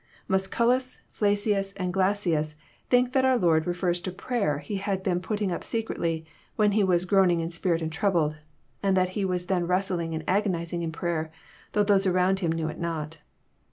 Mnsculus, 0.27 0.97
Flacius, 1.11 1.73
and 1.77 1.93
Glassius, 1.93 2.55
think 2.89 3.11
that 3.13 3.23
our 3.23 3.37
Lord 3.37 3.67
refers 3.67 4.01
to 4.01 4.11
prayer 4.11 4.57
He 4.57 4.77
had 4.77 5.03
been 5.03 5.19
putting 5.19 5.51
ap 5.51 5.63
secretly 5.63 6.25
when 6.55 6.71
He 6.71 6.83
was 6.83 7.05
"groan 7.05 7.29
ing 7.29 7.39
in 7.39 7.51
spirit 7.51 7.83
and 7.83 7.91
troubled," 7.91 8.37
and 8.81 8.97
tl^at 8.97 9.09
He 9.09 9.25
was 9.25 9.45
then 9.45 9.67
wrestling 9.67 10.15
and 10.15 10.23
agonizing 10.27 10.81
in 10.81 10.91
prayer, 10.91 11.31
though 11.73 11.83
those 11.83 12.07
around 12.07 12.39
Him 12.39 12.51
knew 12.51 12.67
it 12.67 12.79
not. 12.79 13.19